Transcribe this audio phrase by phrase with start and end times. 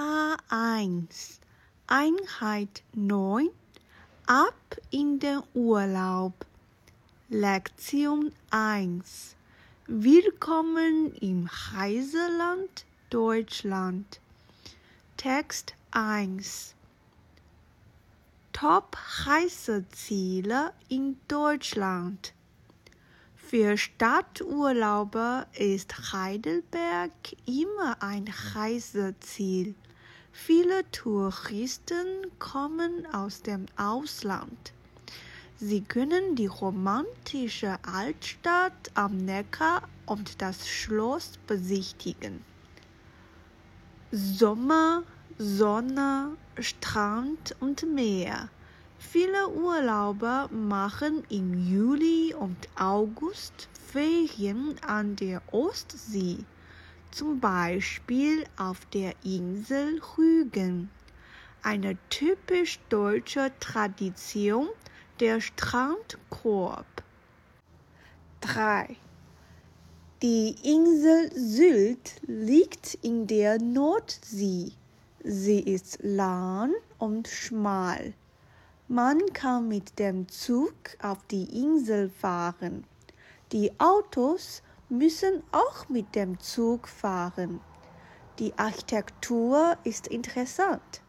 [0.00, 1.40] A1
[1.86, 3.50] Einheit 9
[4.24, 4.54] Ab
[4.90, 6.46] in den Urlaub.
[7.28, 9.36] Lektion 1
[9.86, 14.20] Willkommen im Reiseland Deutschland.
[15.18, 16.74] Text 1
[18.54, 22.32] Top-Reiseziele in Deutschland.
[23.36, 27.12] Für Stadturlauber ist Heidelberg
[27.44, 29.74] immer ein Reiseziel.
[30.32, 32.06] Viele Touristen
[32.38, 34.72] kommen aus dem Ausland.
[35.56, 42.42] Sie können die romantische Altstadt am Neckar und das Schloss besichtigen.
[44.12, 45.02] Sommer,
[45.38, 48.48] Sonne, Strand und Meer.
[48.98, 56.38] Viele Urlauber machen im Juli und August Ferien an der Ostsee,
[57.10, 60.90] zum Beispiel auf der Insel Rügen.
[61.62, 64.68] Eine typisch deutsche Tradition
[65.20, 66.86] der Strandkorb.
[68.40, 68.96] 3.
[70.22, 74.72] Die Insel Sylt liegt in der Nordsee.
[75.22, 78.14] Sie ist lang und schmal.
[78.88, 82.84] Man kann mit dem Zug auf die Insel fahren.
[83.52, 87.60] Die Autos müssen auch mit dem Zug fahren.
[88.38, 91.02] Die Architektur ist interessant.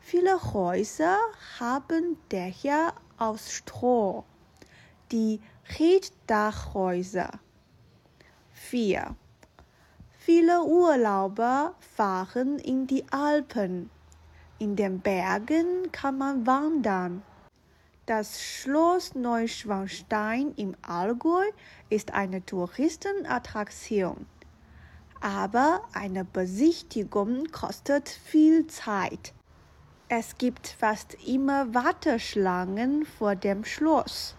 [0.00, 1.16] Viele Häuser
[1.60, 4.24] haben Dächer aus Stroh.
[5.12, 5.40] Die
[5.78, 7.30] Rieddachhäuser.
[8.52, 9.14] 4.
[10.18, 13.90] Viele Urlauber fahren in die Alpen.
[14.58, 17.22] In den Bergen kann man wandern.
[18.06, 21.44] Das Schloss Neuschwanstein im Allgäu
[21.88, 24.26] ist eine Touristenattraktion.
[25.20, 29.32] Aber eine Besichtigung kostet viel Zeit.
[30.08, 34.34] Es gibt fast immer Warteschlangen vor dem Schloss.